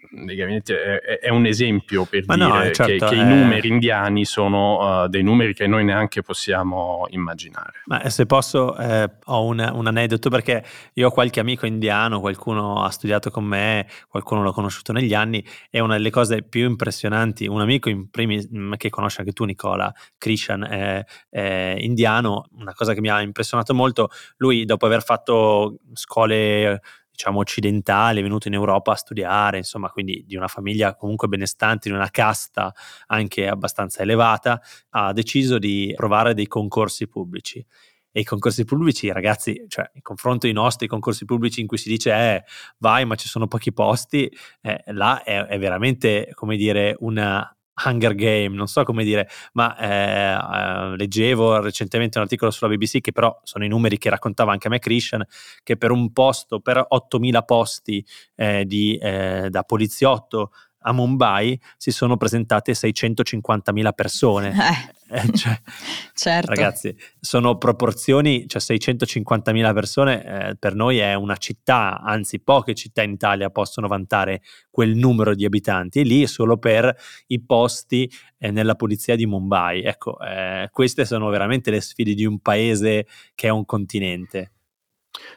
è, 0.09 1.19
è, 1.19 1.29
un 1.29 1.45
esempio 1.45 2.05
per 2.05 2.23
Ma 2.25 2.35
dire 2.35 2.47
no, 2.47 2.71
certo, 2.71 2.83
che, 2.85 2.97
che 2.97 3.15
eh... 3.15 3.19
i 3.19 3.25
numeri 3.25 3.67
indiani 3.67 4.25
sono 4.25 5.03
uh, 5.03 5.07
dei 5.07 5.23
numeri 5.23 5.53
che 5.53 5.67
noi 5.67 5.83
neanche 5.83 6.21
possiamo 6.21 7.05
immaginare. 7.09 7.81
Ma 7.85 8.09
se 8.09 8.25
posso, 8.25 8.77
eh, 8.77 9.09
ho 9.25 9.45
un, 9.45 9.59
un, 9.73 9.87
aneddoto 9.87 10.29
perché 10.29 10.63
io 10.93 11.07
ho 11.07 11.11
qualche 11.11 11.39
amico 11.39 11.65
indiano, 11.65 12.19
qualcuno 12.19 12.83
ha 12.83 12.89
studiato 12.89 13.29
con 13.29 13.43
me, 13.43 13.87
qualcuno 14.07 14.43
l'ho 14.43 14.51
conosciuto 14.51 14.93
negli 14.93 15.13
anni 15.13 15.43
e 15.69 15.79
una 15.79 15.93
delle 15.93 16.09
cose 16.09 16.43
più 16.43 16.65
impressionanti, 16.67 17.47
un 17.47 17.61
amico 17.61 17.89
in 17.89 18.09
primis, 18.09 18.49
mm, 18.53 18.73
che 18.77 18.89
conosci 18.89 19.19
anche 19.19 19.33
tu 19.33 19.43
Nicola, 19.43 19.93
Krishan, 20.17 20.63
è, 20.63 21.03
è 21.29 21.75
indiano, 21.79 22.47
una 22.57 22.73
cosa 22.73 22.93
che 22.93 23.01
mi 23.01 23.09
ha 23.09 23.21
impressionato 23.21 23.73
molto, 23.73 24.09
lui 24.37 24.65
dopo 24.65 24.85
aver 24.85 25.03
fatto 25.03 25.79
scuole 25.93 26.81
diciamo 27.17 27.39
occidentale, 27.39 28.21
venuto 28.21 28.47
in 28.47 28.53
Europa 28.53 28.91
a 28.91 28.95
studiare, 28.95 29.57
insomma, 29.57 29.89
quindi 29.89 30.23
di 30.27 30.35
una 30.35 30.47
famiglia 30.47 30.95
comunque 30.95 31.27
benestante, 31.27 31.89
di 31.89 31.95
una 31.95 32.11
casta 32.11 32.71
anche 33.07 33.47
abbastanza 33.47 34.03
elevata, 34.03 34.61
ha 34.91 35.11
deciso 35.13 35.57
di 35.57 35.91
provare 35.95 36.35
dei 36.35 36.45
concorsi 36.45 37.07
pubblici. 37.07 37.65
E 38.11 38.19
i 38.19 38.23
concorsi 38.23 38.65
pubblici, 38.65 39.11
ragazzi, 39.11 39.65
cioè 39.67 39.89
in 39.93 40.01
confronto 40.01 40.45
ai 40.45 40.53
nostri 40.53 40.87
concorsi 40.87 41.25
pubblici 41.25 41.59
in 41.59 41.67
cui 41.67 41.77
si 41.77 41.89
dice 41.89 42.11
eh, 42.11 42.43
vai 42.77 43.05
ma 43.05 43.15
ci 43.15 43.27
sono 43.27 43.47
pochi 43.47 43.73
posti, 43.73 44.31
eh, 44.61 44.83
là 44.87 45.23
è, 45.23 45.43
è 45.45 45.57
veramente, 45.57 46.29
come 46.33 46.55
dire, 46.55 46.95
una 46.99 47.56
Hunger 47.85 48.15
Game, 48.15 48.55
non 48.55 48.67
so 48.67 48.83
come 48.83 49.03
dire, 49.03 49.29
ma 49.53 49.77
eh, 49.77 50.93
eh, 50.93 50.95
leggevo 50.97 51.61
recentemente 51.61 52.17
un 52.17 52.23
articolo 52.23 52.51
sulla 52.51 52.73
BBC 52.73 53.01
che 53.01 53.11
però 53.11 53.39
sono 53.43 53.65
i 53.65 53.67
numeri 53.67 53.97
che 53.97 54.09
raccontava 54.09 54.51
anche 54.51 54.67
a 54.67 54.69
me 54.69 54.79
Christian, 54.79 55.25
che 55.63 55.77
per 55.77 55.91
un 55.91 56.11
posto, 56.11 56.59
per 56.59 56.85
8.000 56.89 57.43
posti 57.45 58.05
eh, 58.35 58.65
di, 58.65 58.97
eh, 58.97 59.47
da 59.49 59.63
poliziotto 59.63 60.51
a 60.79 60.93
Mumbai 60.93 61.59
si 61.77 61.91
sono 61.91 62.17
presentate 62.17 62.73
650.000 62.73 63.93
persone. 63.93 64.49
Eh. 64.49 64.95
Eh, 65.09 65.31
cioè, 65.33 65.57
certo. 66.13 66.53
Ragazzi, 66.53 66.95
sono 67.19 67.57
proporzioni, 67.57 68.45
cioè 68.47 68.61
650.000 68.61 69.73
persone 69.73 70.25
eh, 70.49 70.55
per 70.57 70.75
noi 70.75 70.97
è 70.97 71.13
una 71.13 71.37
città, 71.37 72.01
anzi 72.01 72.41
poche 72.41 72.73
città 72.73 73.03
in 73.03 73.11
Italia 73.11 73.49
possono 73.49 73.87
vantare 73.87 74.41
quel 74.69 74.95
numero 74.95 75.33
di 75.33 75.45
abitanti 75.45 76.01
e 76.01 76.03
lì 76.03 76.27
solo 76.27 76.57
per 76.57 76.93
i 77.27 77.41
posti 77.41 78.11
eh, 78.37 78.51
nella 78.51 78.75
polizia 78.75 79.15
di 79.15 79.25
Mumbai. 79.25 79.83
Ecco, 79.83 80.19
eh, 80.19 80.67
queste 80.71 81.05
sono 81.05 81.29
veramente 81.29 81.71
le 81.71 81.81
sfide 81.81 82.13
di 82.13 82.25
un 82.25 82.39
paese 82.39 83.07
che 83.33 83.47
è 83.47 83.51
un 83.51 83.65
continente. 83.65 84.51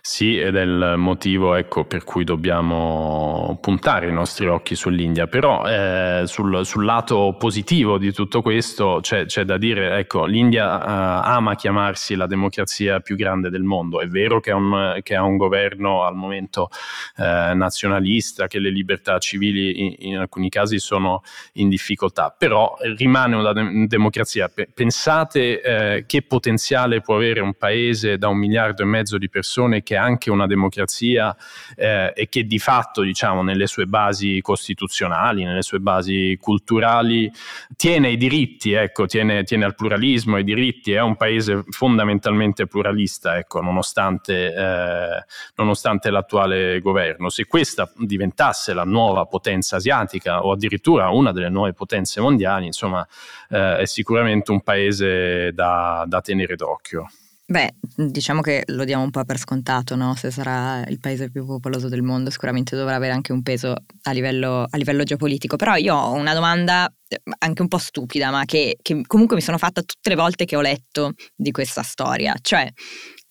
Sì, 0.03 0.39
ed 0.39 0.57
è 0.57 0.63
il 0.63 0.95
motivo 0.97 1.55
ecco, 1.55 1.85
per 1.85 2.05
cui 2.05 2.25
dobbiamo 2.25 3.59
puntare 3.61 4.09
i 4.09 4.13
nostri 4.13 4.47
occhi 4.47 4.75
sull'India, 4.75 5.27
però 5.27 5.67
eh, 5.67 6.23
sul, 6.25 6.65
sul, 6.65 6.85
lato 6.87 7.37
positivo 7.39 7.99
di 7.99 8.11
tutto 8.11 8.41
questo 8.41 9.01
c'è, 9.03 9.27
c'è 9.27 9.45
da 9.45 9.59
dire, 9.59 9.99
ecco, 9.99 10.25
l'India 10.25 10.81
eh, 10.81 11.29
ama 11.29 11.55
chiamarsi 11.55 12.15
la 12.15 12.27
democrazia 12.27 13.01
più 13.01 13.15
grande 13.15 13.51
del 13.51 13.63
mondo, 13.63 14.01
è 14.01 14.07
vero 14.07 14.41
che 14.41 14.51
ha 14.51 14.57
un, 14.57 15.01
che 15.03 15.15
ha 15.15 15.23
un 15.23 15.37
governo 15.37 16.05
al 16.05 16.15
momento 16.15 16.71
eh, 17.17 17.53
nazionalista, 17.55 18.47
che 18.47 18.59
le 18.59 18.71
libertà 18.71 19.19
civili 19.19 19.85
in, 19.85 19.95
in, 19.99 20.17
alcuni 20.17 20.49
casi 20.49 20.79
sono 20.79 21.23
in 21.55 21.69
difficoltà, 21.69 22.35
però 22.37 22.75
rimane 22.97 23.37
una 23.37 23.53
de- 23.53 23.87
democrazia. 23.87 24.51
Pensate 24.73 25.61
eh, 25.61 26.05
che 26.07 26.23
potenziale 26.23 27.03
può 27.03 27.17
avere 27.17 27.41
un 27.41 27.55
paese 27.55 28.17
da 28.17 28.29
un 28.29 28.39
miliardo 28.39 28.83
e 28.83 28.87
mezzo 28.87 29.19
di 29.19 29.29
persone 29.29 29.70
nazione 29.71 29.83
che 29.83 29.95
è 29.95 29.99
anche 29.99 30.31
una 30.31 30.47
democrazia 30.47 31.35
eh, 31.77 32.13
e 32.15 32.29
che 32.29 32.45
di 32.45 32.59
fatto, 32.59 33.03
diciamo, 33.03 33.43
nelle 33.43 33.67
sue 33.67 33.87
basi 33.87 34.41
costituzionali, 34.43 35.45
nelle 35.45 35.63
sue 35.63 35.79
basi 35.79 36.37
culturali, 36.41 37.31
tiene 37.77 38.11
i 38.11 38.17
diritti, 38.17 38.73
ecco, 38.73 39.07
tiene, 39.07 39.45
tiene 39.45 39.65
al 39.65 39.75
pluralismo 39.75 40.37
e 40.37 40.41
i 40.41 40.45
diritti, 40.45 40.93
è 40.93 41.01
un 41.01 41.17
paese 41.17 41.65
fondamentalmente 41.69 42.67
pluralista, 42.67 43.39
ecco, 43.39 43.61
nonostante, 43.61 44.53
eh, 44.53 45.25
nonostante 45.57 46.11
l'attuale 46.11 46.81
governo. 46.81 47.29
Se 47.29 47.47
questa 47.47 47.91
diventasse 47.97 48.75
la 48.75 48.85
nuova 48.85 49.25
potenza 49.27 49.77
asiatica 49.77 50.45
o 50.45 50.53
addirittura 50.53 51.11
una 51.11 51.33
delle 51.33 51.49
nuove 51.49 51.73
potenze 51.73 52.21
mondiali, 52.21 52.67
insomma, 52.67 53.07
eh, 53.51 53.79
è 53.79 53.87
sicuramente 53.87 54.51
un 54.51 54.61
paese 54.61 55.53
da, 55.53 56.05
da 56.07 56.21
tenere 56.21 56.57
d'occhio. 56.57 57.09
Beh, 57.51 57.69
diciamo 57.97 58.43
che 58.43 58.63
lo 58.67 58.85
diamo 58.85 59.03
un 59.03 59.11
po' 59.11 59.25
per 59.25 59.37
scontato, 59.37 59.97
no? 59.97 60.15
Se 60.15 60.31
sarà 60.31 60.85
il 60.87 61.01
paese 61.01 61.31
più 61.33 61.45
popoloso 61.45 61.89
del 61.89 62.01
mondo, 62.01 62.31
sicuramente 62.31 62.77
dovrà 62.77 62.95
avere 62.95 63.13
anche 63.13 63.33
un 63.33 63.43
peso 63.43 63.75
a 64.03 64.13
livello, 64.13 64.65
a 64.71 64.77
livello 64.77 65.03
geopolitico. 65.03 65.57
Però 65.57 65.75
io 65.75 65.97
ho 65.97 66.13
una 66.13 66.33
domanda 66.33 66.89
eh, 67.09 67.21
anche 67.39 67.63
un 67.63 67.67
po' 67.67 67.79
stupida, 67.79 68.31
ma 68.31 68.45
che, 68.45 68.77
che 68.81 69.03
comunque 69.05 69.35
mi 69.35 69.43
sono 69.43 69.59
fatta 69.59 69.83
tutte 69.83 70.11
le 70.11 70.15
volte 70.15 70.45
che 70.45 70.55
ho 70.55 70.61
letto 70.61 71.15
di 71.35 71.51
questa 71.51 71.83
storia. 71.83 72.37
Cioè, 72.41 72.71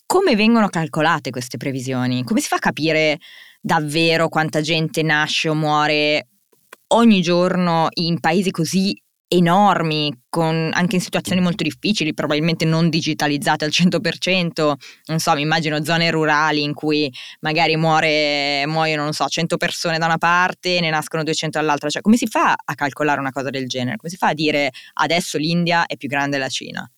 come 0.06 0.36
vengono 0.36 0.68
calcolate 0.68 1.30
queste 1.30 1.56
previsioni? 1.56 2.26
Come 2.26 2.42
si 2.42 2.50
fa 2.50 2.58
a 2.58 2.60
capire 2.60 3.20
davvero 3.62 4.28
quanta 4.28 4.60
gente 4.60 5.02
nasce 5.02 5.48
o 5.48 5.54
muore 5.54 6.28
ogni 6.88 7.22
giorno 7.22 7.88
in 7.94 8.20
paesi 8.20 8.52
così 8.52 9.02
enormi, 9.30 10.24
con, 10.28 10.72
anche 10.74 10.96
in 10.96 11.02
situazioni 11.02 11.40
molto 11.40 11.64
difficili, 11.64 12.14
probabilmente 12.14 12.66
non 12.66 12.90
digitalizzate 12.90 13.64
al 13.64 13.72
100%, 13.72 14.74
non 15.06 15.20
so, 15.20 15.34
mi 15.36 15.42
immagino 15.42 15.84
zone 15.84 16.10
rurali 16.10 16.64
in 16.64 16.74
cui 16.74 17.12
magari 17.42 17.76
muore, 17.78 18.66
muoiono, 18.66 19.04
non 19.04 19.14
so, 19.14 19.28
100 19.28 19.58
persone 19.58 20.00
da 20.00 20.06
una 20.08 20.18
parte 20.18 20.78
e 20.78 20.82
ne 20.82 20.90
nascono 20.90 21.24
200 21.24 21.60
dall'altra, 21.60 21.90
cioè 21.90 22.02
come 22.02 22.18
si 22.18 22.26
fa 22.28 22.56
a 22.64 22.74
calcolare 22.74 23.20
una 23.20 23.32
cosa 23.32 23.52
del 23.52 23.68
genere? 23.68 23.98
Come 23.98 24.10
si 24.10 24.18
fa 24.18 24.30
a 24.30 24.34
dire 24.34 24.72
adesso 24.94 25.38
l'India 25.38 25.86
è 25.86 25.96
più 25.96 26.08
grande 26.10 26.38
della 26.38 26.50
Cina? 26.50 26.90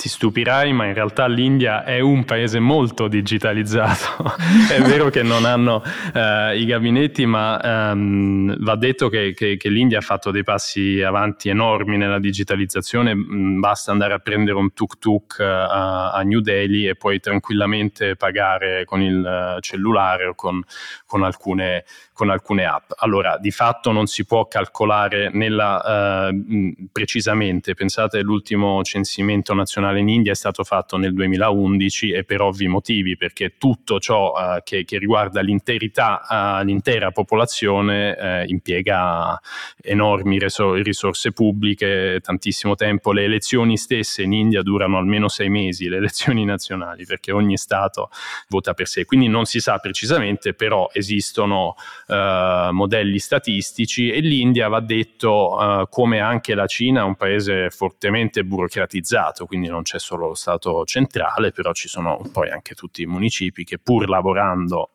Ti 0.00 0.08
stupirai, 0.08 0.72
ma 0.72 0.86
in 0.86 0.94
realtà 0.94 1.26
l'India 1.26 1.82
è 1.82 1.98
un 1.98 2.24
paese 2.24 2.60
molto 2.60 3.08
digitalizzato. 3.08 4.30
è 4.70 4.80
vero 4.82 5.10
che 5.10 5.24
non 5.24 5.44
hanno 5.44 5.82
uh, 6.14 6.54
i 6.54 6.64
gabinetti, 6.66 7.26
ma 7.26 7.90
um, 7.90 8.54
va 8.60 8.76
detto 8.76 9.08
che, 9.08 9.34
che, 9.34 9.56
che, 9.56 9.68
l'India 9.68 9.98
ha 9.98 10.00
fatto 10.00 10.30
dei 10.30 10.44
passi 10.44 11.02
avanti 11.02 11.48
enormi 11.48 11.96
nella 11.96 12.20
digitalizzazione. 12.20 13.12
Mm, 13.12 13.58
basta 13.58 13.90
andare 13.90 14.14
a 14.14 14.20
prendere 14.20 14.56
un 14.56 14.72
tuk-tuk 14.72 15.34
uh, 15.40 15.42
a 15.42 16.22
New 16.24 16.38
Delhi 16.38 16.86
e 16.86 16.94
puoi 16.94 17.18
tranquillamente 17.18 18.14
pagare 18.14 18.84
con 18.84 19.02
il 19.02 19.18
uh, 19.18 19.58
cellulare 19.58 20.26
o 20.26 20.34
con, 20.36 20.62
con 21.06 21.24
alcune 21.24 21.82
con 22.18 22.30
alcune 22.30 22.64
app. 22.64 22.90
Allora, 22.96 23.38
di 23.38 23.52
fatto 23.52 23.92
non 23.92 24.06
si 24.06 24.24
può 24.24 24.48
calcolare 24.48 25.30
nella, 25.32 26.30
eh, 26.30 26.74
precisamente, 26.90 27.74
pensate 27.74 28.22
l'ultimo 28.22 28.82
censimento 28.82 29.54
nazionale 29.54 29.87
in 29.96 30.08
India 30.08 30.32
è 30.32 30.34
stato 30.34 30.64
fatto 30.64 30.96
nel 30.96 31.14
2011 31.14 32.12
e 32.12 32.24
per 32.24 32.40
ovvi 32.42 32.68
motivi, 32.68 33.16
perché 33.16 33.54
tutto 33.56 33.98
ciò 33.98 34.34
eh, 34.36 34.62
che, 34.62 34.84
che, 34.84 34.98
riguarda 34.98 35.40
l'interità, 35.40 36.60
eh, 36.60 36.64
l'intera 36.64 37.10
popolazione 37.10 38.16
eh, 38.16 38.44
impiega 38.48 39.40
enormi 39.82 40.38
resor- 40.38 40.82
risorse 40.82 41.32
pubbliche, 41.32 42.20
tantissimo 42.22 42.74
tempo. 42.74 43.12
Le 43.12 43.24
elezioni 43.24 43.76
stesse 43.76 44.22
in 44.22 44.32
India 44.32 44.62
durano 44.62 44.98
almeno 44.98 45.28
sei 45.28 45.48
mesi, 45.48 45.88
le 45.88 45.96
elezioni 45.96 46.44
nazionali, 46.44 47.04
perché 47.04 47.32
ogni 47.32 47.56
Stato 47.56 48.10
vota 48.48 48.74
per 48.74 48.86
sé. 48.86 49.04
Quindi 49.04 49.28
non 49.28 49.44
si 49.44 49.60
sa 49.60 49.78
precisamente, 49.78 50.54
però 50.54 50.88
esistono 50.92 51.74
eh, 52.06 52.68
modelli 52.72 53.18
statistici 53.18 54.10
e 54.10 54.20
l'India 54.20 54.68
va 54.68 54.80
detto 54.80 55.58
eh, 55.60 55.86
come 55.90 56.20
anche 56.20 56.54
la 56.54 56.66
Cina 56.66 57.00
è 57.00 57.04
un 57.04 57.16
paese 57.16 57.70
fortemente 57.70 58.44
burocratizzato, 58.44 59.46
quindi 59.46 59.68
non 59.68 59.77
c'è 59.82 59.98
solo 59.98 60.28
lo 60.28 60.34
Stato 60.34 60.84
centrale, 60.84 61.52
però 61.52 61.72
ci 61.72 61.88
sono 61.88 62.20
poi 62.32 62.50
anche 62.50 62.74
tutti 62.74 63.02
i 63.02 63.06
municipi 63.06 63.64
che 63.64 63.78
pur 63.78 64.08
lavorando 64.08 64.90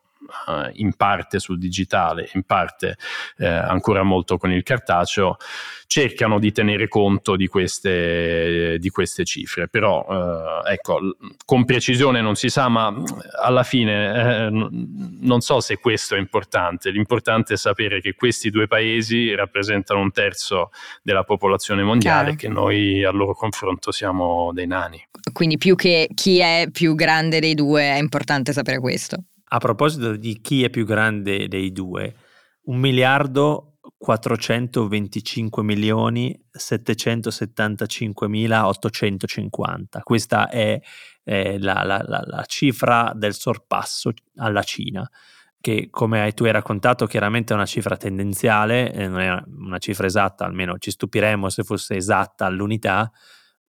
uh, 0.46 0.70
in 0.74 0.94
parte 0.94 1.38
sul 1.38 1.58
digitale, 1.58 2.28
in 2.34 2.44
parte 2.44 2.96
uh, 3.38 3.44
ancora 3.44 4.02
molto 4.02 4.38
con 4.38 4.50
il 4.52 4.62
cartaceo, 4.62 5.36
cercano 5.86 6.38
di 6.38 6.52
tenere 6.52 6.88
conto 6.88 7.36
di 7.36 7.46
queste, 7.46 8.78
di 8.78 8.88
queste 8.90 9.24
cifre. 9.24 9.68
Però, 9.68 10.04
uh, 10.06 10.66
ecco, 10.66 11.16
con 11.44 11.64
precisione 11.64 12.20
non 12.20 12.34
si 12.34 12.48
sa, 12.48 12.68
ma 12.68 12.92
alla 13.40 13.62
fine 13.62 14.50
non 14.50 15.40
so 15.40 15.60
se 15.60 15.78
questo 15.78 16.14
è 16.14 16.18
importante. 16.18 16.90
L'importante 16.90 17.54
è 17.54 17.56
sapere 17.56 18.00
che 18.00 18.14
questi 18.14 18.50
due 18.50 18.66
paesi 18.66 19.34
rappresentano 19.34 20.00
un 20.00 20.10
terzo 20.10 20.70
della 21.02 21.24
popolazione 21.24 21.82
mondiale, 21.82 22.34
Chiaro. 22.34 22.36
che 22.36 22.48
noi 22.48 23.04
al 23.04 23.14
loro 23.14 23.34
confronto 23.34 23.92
siamo 23.92 24.50
dei 24.52 24.66
nani. 24.66 25.06
Quindi 25.32 25.58
più 25.58 25.74
che 25.74 26.08
chi 26.14 26.38
è 26.38 26.68
più 26.70 26.94
grande 26.94 27.40
dei 27.40 27.54
due 27.54 27.82
è 27.82 27.98
importante 27.98 28.52
sapere 28.52 28.78
questo. 28.78 29.24
A 29.54 29.58
proposito 29.58 30.16
di 30.16 30.40
chi 30.40 30.64
è 30.64 30.68
più 30.68 30.84
grande 30.84 31.46
dei 31.46 31.70
due, 31.70 32.12
un 32.64 32.78
miliardo 32.78 33.76
425 33.96 35.62
milioni 35.62 36.36
775 36.50 38.26
mila 38.26 38.66
850. 38.66 40.00
Questa 40.00 40.48
è 40.48 40.80
eh, 41.22 41.58
la, 41.60 41.84
la, 41.84 42.02
la, 42.04 42.24
la, 42.26 42.44
cifra 42.46 43.12
del 43.14 43.34
sorpasso 43.34 44.12
alla 44.38 44.64
Cina, 44.64 45.08
che 45.60 45.86
come 45.88 46.32
tu 46.32 46.42
hai 46.42 46.50
raccontato 46.50 47.06
chiaramente 47.06 47.52
è 47.52 47.56
una 47.56 47.64
cifra 47.64 47.96
tendenziale, 47.96 48.92
eh, 48.92 49.06
non 49.06 49.20
è 49.20 49.40
una 49.56 49.78
cifra 49.78 50.06
esatta, 50.06 50.44
almeno 50.44 50.78
ci 50.78 50.90
stupiremmo 50.90 51.48
se 51.48 51.62
fosse 51.62 51.94
esatta 51.94 52.46
all'unità, 52.46 53.08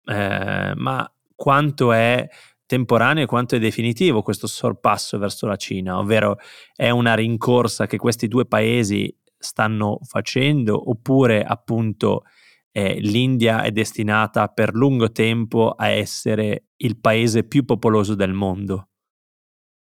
eh, 0.06 0.72
ma 0.74 1.14
quanto 1.36 1.92
è 1.92 2.26
temporaneo 2.66 3.26
quanto 3.26 3.56
è 3.56 3.60
definitivo 3.60 4.22
questo 4.22 4.48
sorpasso 4.48 5.18
verso 5.18 5.46
la 5.48 5.56
Cina, 5.56 6.00
ovvero 6.00 6.38
è 6.76 6.90
una 6.90 7.14
rincorsa 7.14 7.86
che 7.88 7.98
questi 7.98 8.28
due 8.28 8.46
paesi 8.46 9.16
stanno 9.38 10.00
facendo 10.04 10.90
oppure 10.90 11.44
appunto 11.44 12.24
eh, 12.72 13.00
l'India 13.00 13.62
è 13.62 13.72
destinata 13.72 14.48
per 14.48 14.74
lungo 14.74 15.12
tempo 15.12 15.72
a 15.72 15.88
essere 15.88 16.66
il 16.78 17.00
paese 17.00 17.44
più 17.44 17.64
popoloso 17.64 18.16
del 18.16 18.34
mondo? 18.34 18.90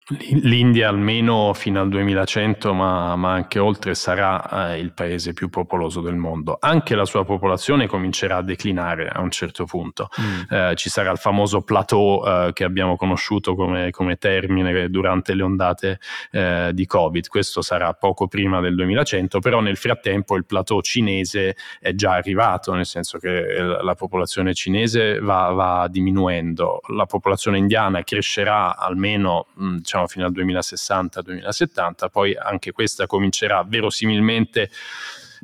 L'India 0.09 0.89
almeno 0.89 1.53
fino 1.53 1.79
al 1.79 1.87
2100, 1.87 2.73
ma, 2.73 3.15
ma 3.15 3.31
anche 3.31 3.57
oltre, 3.57 3.95
sarà 3.95 4.73
eh, 4.73 4.79
il 4.79 4.91
paese 4.91 5.31
più 5.31 5.47
popoloso 5.47 6.01
del 6.01 6.15
mondo. 6.15 6.57
Anche 6.59 6.93
la 6.93 7.05
sua 7.05 7.23
popolazione 7.23 7.87
comincerà 7.87 8.37
a 8.37 8.41
declinare 8.41 9.07
a 9.07 9.21
un 9.21 9.31
certo 9.31 9.63
punto. 9.63 10.09
Mm. 10.19 10.41
Eh, 10.53 10.75
ci 10.75 10.89
sarà 10.89 11.09
il 11.09 11.17
famoso 11.17 11.61
plateau 11.61 12.21
eh, 12.25 12.49
che 12.51 12.65
abbiamo 12.65 12.97
conosciuto 12.97 13.55
come, 13.55 13.91
come, 13.91 14.17
termine 14.17 14.89
durante 14.89 15.33
le 15.35 15.43
ondate 15.43 15.99
eh, 16.31 16.71
di 16.73 16.85
Covid. 16.85 17.27
Questo 17.29 17.61
sarà 17.61 17.93
poco 17.93 18.27
prima 18.27 18.59
del 18.59 18.75
2100, 18.75 19.39
però 19.39 19.61
nel 19.61 19.77
frattempo 19.77 20.35
il 20.35 20.45
plateau 20.45 20.81
cinese 20.81 21.55
è 21.79 21.93
già 21.93 22.11
arrivato, 22.15 22.73
nel 22.73 22.85
senso 22.85 23.19
che 23.19 23.55
eh, 23.55 23.63
la 23.63 23.95
popolazione 23.95 24.53
cinese 24.53 25.19
va, 25.19 25.49
va 25.51 25.87
diminuendo. 25.89 26.81
La 26.87 27.05
popolazione 27.05 27.57
indiana 27.57 28.03
crescerà 28.03 28.75
almeno... 28.75 29.45
Mh, 29.53 29.65
mm, 29.65 29.77
diciamo 29.93 30.07
fino 30.07 30.25
al 30.25 30.31
2060-2070, 30.31 32.09
poi 32.11 32.35
anche 32.35 32.71
questa 32.71 33.05
comincerà 33.05 33.63
verosimilmente 33.63 34.69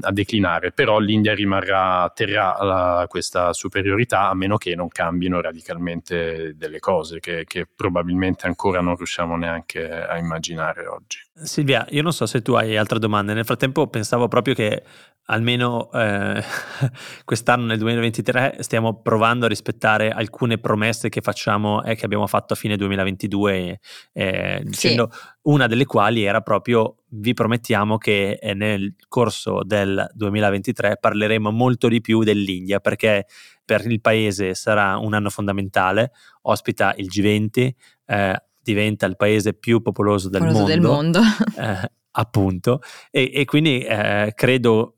a 0.01 0.11
declinare, 0.11 0.71
però 0.71 0.97
l'India 0.97 1.35
rimarrà, 1.35 2.09
terrà 2.15 2.57
la, 2.63 3.05
questa 3.09 3.51
superiorità 3.51 4.29
a 4.29 4.33
meno 4.33 4.57
che 4.57 4.73
non 4.73 4.87
cambino 4.87 5.41
radicalmente 5.41 6.55
delle 6.55 6.79
cose 6.79 7.19
che, 7.19 7.43
che, 7.45 7.67
probabilmente 7.73 8.47
ancora 8.47 8.79
non 8.79 8.95
riusciamo 8.95 9.35
neanche 9.35 9.91
a 9.91 10.17
immaginare 10.17 10.87
oggi. 10.87 11.19
Silvia, 11.43 11.85
io 11.89 12.01
non 12.01 12.13
so 12.13 12.25
se 12.25 12.41
tu 12.41 12.53
hai 12.53 12.75
altre 12.77 12.99
domande, 12.99 13.33
nel 13.33 13.45
frattempo 13.45 13.87
pensavo 13.87 14.27
proprio 14.27 14.53
che 14.53 14.83
almeno 15.29 15.91
eh, 15.91 16.43
quest'anno 17.23 17.65
nel 17.65 17.77
2023 17.77 18.57
stiamo 18.59 19.01
provando 19.01 19.45
a 19.45 19.47
rispettare 19.47 20.09
alcune 20.09 20.57
promesse 20.57 21.09
che 21.09 21.21
facciamo 21.21 21.83
e 21.83 21.91
eh, 21.91 21.95
che 21.95 22.05
abbiamo 22.05 22.27
fatto 22.27 22.53
a 22.53 22.55
fine 22.55 22.75
2022 22.75 23.79
eh, 24.13 24.61
dicendo 24.63 25.09
sì. 25.11 25.19
una 25.43 25.67
delle 25.67 25.85
quali 25.85 26.23
era 26.23 26.41
proprio 26.41 26.97
vi 27.11 27.33
promettiamo 27.33 27.97
che 27.97 28.39
eh, 28.41 28.53
nel 28.53 28.95
corso 29.07 29.61
del 29.63 30.09
2023 30.13 30.97
parleremo 30.99 31.51
molto 31.51 31.87
di 31.87 32.01
più 32.01 32.23
dell'India 32.23 32.79
perché 32.79 33.25
per 33.63 33.85
il 33.85 34.01
paese 34.01 34.55
sarà 34.55 34.97
un 34.97 35.13
anno 35.13 35.29
fondamentale 35.29 36.11
ospita 36.41 36.93
il 36.97 37.07
G20 37.07 37.69
eh, 38.07 38.43
diventa 38.73 39.05
il 39.05 39.15
paese 39.15 39.53
più 39.53 39.81
popoloso 39.81 40.29
del 40.29 40.41
popoloso 40.41 40.59
mondo, 40.59 40.73
del 40.73 40.81
mondo. 40.81 41.19
Eh, 41.59 41.91
appunto 42.11 42.81
e, 43.11 43.31
e 43.33 43.45
quindi 43.45 43.81
eh, 43.81 44.33
credo 44.35 44.95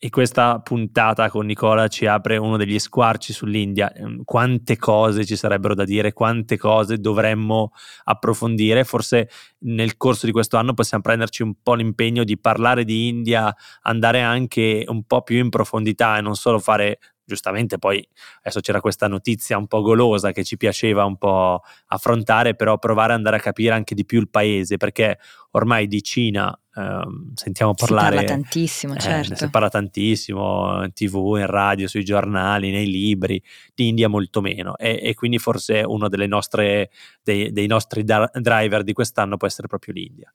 e 0.00 0.10
questa 0.10 0.60
puntata 0.60 1.28
con 1.28 1.44
Nicola 1.44 1.88
ci 1.88 2.06
apre 2.06 2.36
uno 2.36 2.56
degli 2.56 2.78
squarci 2.78 3.32
sull'India. 3.32 3.92
Ehm, 3.92 4.22
quante 4.22 4.76
cose 4.76 5.24
ci 5.26 5.34
sarebbero 5.34 5.74
da 5.74 5.82
dire, 5.82 6.12
quante 6.12 6.56
cose 6.56 6.98
dovremmo 6.98 7.72
approfondire. 8.04 8.84
Forse 8.84 9.28
nel 9.62 9.96
corso 9.96 10.26
di 10.26 10.30
questo 10.30 10.56
anno 10.56 10.72
possiamo 10.72 11.02
prenderci 11.02 11.42
un 11.42 11.54
po' 11.60 11.74
l'impegno 11.74 12.22
di 12.22 12.38
parlare 12.38 12.84
di 12.84 13.08
India, 13.08 13.52
andare 13.82 14.20
anche 14.20 14.84
un 14.86 15.02
po' 15.02 15.22
più 15.22 15.38
in 15.38 15.48
profondità 15.48 16.16
e 16.16 16.20
non 16.20 16.36
solo 16.36 16.60
fare 16.60 17.00
giustamente 17.28 17.78
poi 17.78 18.04
adesso 18.38 18.60
c'era 18.60 18.80
questa 18.80 19.06
notizia 19.06 19.58
un 19.58 19.66
po' 19.66 19.82
golosa 19.82 20.32
che 20.32 20.42
ci 20.44 20.56
piaceva 20.56 21.04
un 21.04 21.18
po' 21.18 21.60
affrontare, 21.88 22.56
però 22.56 22.78
provare 22.78 23.12
ad 23.12 23.18
andare 23.18 23.36
a 23.36 23.40
capire 23.40 23.74
anche 23.74 23.94
di 23.94 24.06
più 24.06 24.18
il 24.18 24.30
paese, 24.30 24.78
perché 24.78 25.18
ormai 25.50 25.86
di 25.86 26.02
Cina 26.02 26.58
ehm, 26.74 27.34
sentiamo 27.34 27.74
parlare... 27.74 28.18
Si 28.18 28.24
parla 28.24 28.40
tantissimo, 28.40 28.94
eh, 28.94 28.98
certo. 28.98 29.34
Si 29.34 29.50
parla 29.50 29.68
tantissimo 29.68 30.84
in 30.84 30.92
tv, 30.94 31.36
in 31.36 31.46
radio, 31.46 31.86
sui 31.86 32.04
giornali, 32.04 32.70
nei 32.70 32.86
libri, 32.86 33.42
di 33.74 33.88
India 33.88 34.08
molto 34.08 34.40
meno 34.40 34.76
e, 34.78 34.98
e 35.02 35.14
quindi 35.14 35.38
forse 35.38 35.82
uno 35.82 36.08
nostre, 36.26 36.90
dei, 37.22 37.52
dei 37.52 37.66
nostri 37.66 38.04
driver 38.04 38.82
di 38.82 38.94
quest'anno 38.94 39.36
può 39.36 39.46
essere 39.46 39.68
proprio 39.68 39.92
l'India. 39.92 40.32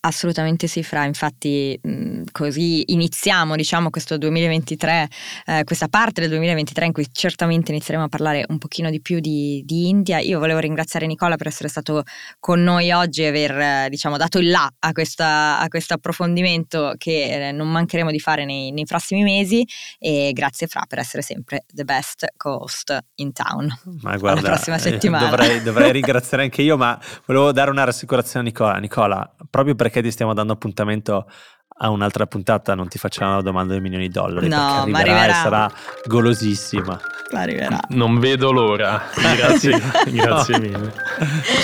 Assolutamente 0.00 0.68
sì, 0.68 0.84
Fra, 0.84 1.04
infatti 1.04 1.76
mh, 1.82 2.22
così 2.30 2.92
iniziamo 2.92 3.56
diciamo 3.56 3.90
questo 3.90 4.16
2023, 4.16 5.08
eh, 5.46 5.64
questa 5.64 5.88
parte 5.88 6.20
del 6.20 6.30
2023 6.30 6.86
in 6.86 6.92
cui 6.92 7.08
certamente 7.10 7.72
inizieremo 7.72 8.04
a 8.06 8.08
parlare 8.08 8.44
un 8.48 8.58
pochino 8.58 8.90
di 8.90 9.00
più 9.00 9.18
di, 9.18 9.60
di 9.66 9.88
India. 9.88 10.20
Io 10.20 10.38
volevo 10.38 10.60
ringraziare 10.60 11.06
Nicola 11.06 11.34
per 11.36 11.48
essere 11.48 11.68
stato 11.68 12.04
con 12.38 12.62
noi 12.62 12.92
oggi 12.92 13.22
e 13.22 13.26
aver 13.26 13.50
eh, 13.58 13.86
diciamo, 13.90 14.16
dato 14.16 14.38
il 14.38 14.50
là 14.50 14.70
a, 14.78 14.92
questa, 14.92 15.58
a 15.58 15.66
questo 15.66 15.94
approfondimento 15.94 16.94
che 16.96 17.48
eh, 17.48 17.52
non 17.52 17.68
mancheremo 17.68 18.12
di 18.12 18.20
fare 18.20 18.44
nei, 18.44 18.70
nei, 18.70 18.84
prossimi 18.84 19.24
mesi 19.24 19.66
e 19.98 20.30
grazie 20.32 20.68
Fra 20.68 20.84
per 20.88 21.00
essere 21.00 21.22
sempre 21.22 21.64
the 21.74 21.82
best 21.82 22.24
co-host 22.36 22.96
in 23.16 23.32
town. 23.32 23.66
Ma 24.02 24.16
guarda, 24.16 24.38
Alla 24.38 24.50
prossima 24.50 24.78
settimana. 24.78 25.26
Eh, 25.26 25.30
dovrei, 25.30 25.62
dovrei 25.62 25.90
ringraziare 25.98 26.44
anche 26.44 26.62
io, 26.62 26.76
ma 26.76 26.98
volevo 27.26 27.50
dare 27.50 27.70
una 27.70 27.82
rassicurazione 27.82 28.46
a 28.46 28.48
Nicola. 28.48 28.78
Nicola, 28.78 29.34
proprio 29.48 29.74
perché 29.74 30.02
ti 30.02 30.10
stiamo 30.10 30.34
dando 30.34 30.52
appuntamento 30.52 31.26
a 31.80 31.90
un'altra 31.90 32.26
puntata, 32.26 32.74
non 32.74 32.88
ti 32.88 32.98
facciamo 32.98 33.36
la 33.36 33.42
domanda 33.42 33.72
dei 33.72 33.80
milioni 33.80 34.08
di 34.08 34.12
dollari, 34.12 34.48
no, 34.48 34.56
perché 34.56 34.80
arriverà, 34.80 34.90
ma 34.90 34.98
arriverà 34.98 35.26
e 35.26 35.32
sarà 35.42 35.70
golosissima. 36.06 37.00
arriverà. 37.32 37.78
Non 37.90 38.18
vedo 38.18 38.50
l'ora. 38.50 39.02
Grazie, 39.36 39.80
grazie 40.06 40.58
mille. 40.58 40.92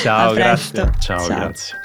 Ciao, 0.02 0.32
grazie. 0.34 0.90
Ciao, 1.00 1.26
Ciao. 1.26 1.26
grazie. 1.26 1.82